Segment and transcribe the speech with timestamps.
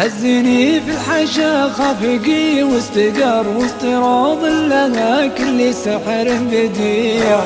[0.00, 7.40] هزني في الحشا خفقي واستقر وسط روض لها كل سحر بديع.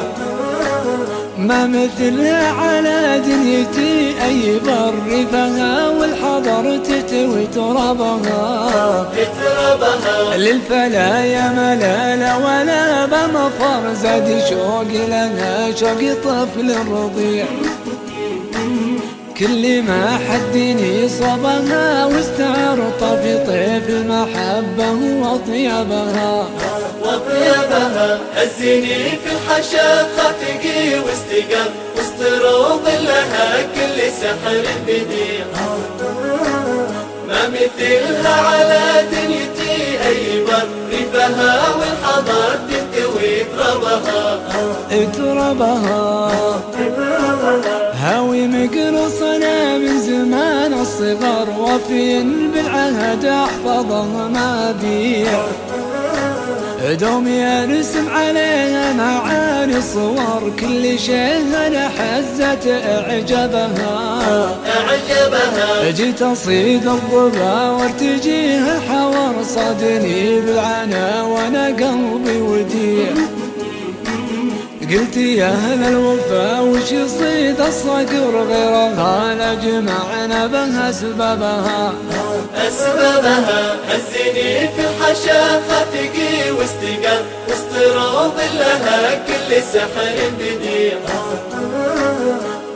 [1.38, 9.06] ما مثلها على دنيتي أي بر فها والحضر تتوي ترابها.
[10.36, 17.46] للفلا يا ملال ولا بمفر زاد شوقي لها شوقي طفل رضيع.
[19.38, 24.90] كل ما حدني صبها واستعرط في طيف المحبة
[25.22, 26.48] وطيبها
[27.02, 35.46] وطيبها هزني في الحشا خفقي واستقر وسط روض لها كل سحر بديع.
[37.28, 38.82] ما مثلها على
[39.12, 39.76] دنيتي
[40.06, 44.38] أي بر ريفها والحضر تنتوي تربها.
[45.12, 46.24] تربها.
[48.44, 52.22] هاوي مقرصنا من زمان الصغر وفي
[52.54, 55.44] بالعهد احفظها ما بيع
[57.00, 64.20] دوم يرسم عليها معاني صور كل شيء أنا حزت اعجبها
[64.66, 73.33] أعجبها جيت اصيد الضبا وارتجيها حور صادني بالعنا وأنا قلبي وديع.
[74.90, 81.94] قلت يا أهل الوفا وش يصيد الصقر غيرها لجمعنا بها سببها
[82.54, 90.98] أسبابها هزني في الحشا خفقي واستقر وسط روض لها كل سحر بديع.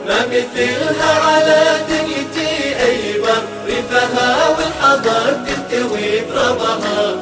[0.07, 7.15] ما مثلها على دنيتي أي بر ريفها والحضر تنتوي تربها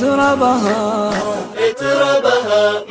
[0.00, 1.10] تربها
[1.78, 2.84] تربها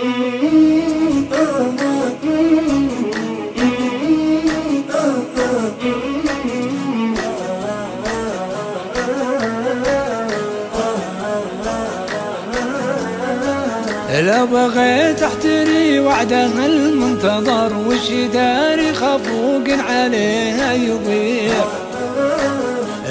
[14.22, 21.54] لو بغيت أحتري وعدها المنتظر وش داري خفوق عليها يضيع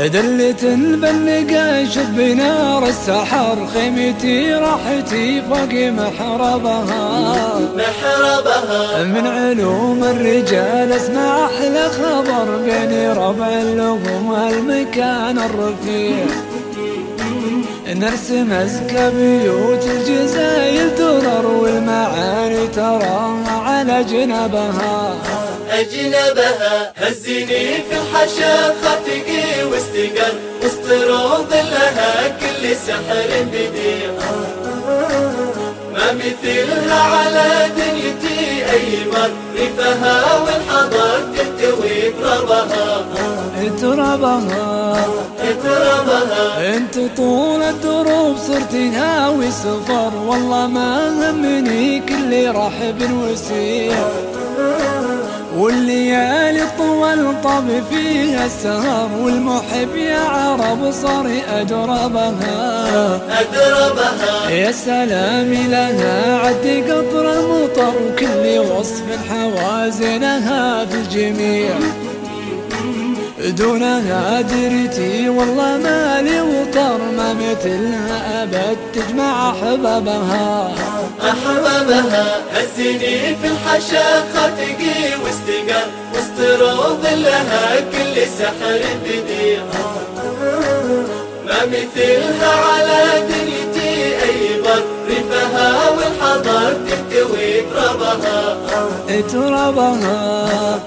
[0.06, 7.30] دلت بنقاش بنار السحر خيمتي راحتي فوق محربها.
[7.76, 9.04] محربها.
[9.04, 16.26] من علوم الرجال اسمع أحلى خبر بين ربع اللغم والمكان الرفيع.
[17.88, 25.14] نرسم ازكى بيوت الجزايل ترر والمعاني تراها على جنبها.
[25.72, 30.34] أجنبها هزني في الحشا خفقي واستقر
[30.65, 34.12] وسط روض لها كل سحر بديع
[35.93, 39.31] ما مثلها على دنيتي أي مر.
[39.56, 43.06] ريفها والحضر تحتوي تربها
[43.81, 45.05] تربها
[45.62, 53.94] تربها انت طول الدروب صرت هاوي سفر والله ما همني كل رحب وسيع
[55.56, 61.30] والليالي طول طب فيها السهر والمحب يا عرب صار
[61.60, 71.74] أدربها أدربها يا سلام لها عد قطر مطر وكل وصف حوازنها في الجميع.
[73.48, 76.12] دونها درتي والله مالي
[76.72, 80.75] وطر ما مثلها أبد تجمع أحبابها.
[81.21, 89.62] أحبابها هزني في الحشا خفقي واستقر وسط روض لها كل سحر بديع.
[91.47, 98.56] ما مثلها على دنيتي أي بر ريفها والحضر تحتوي تربها
[99.32, 100.81] تربها.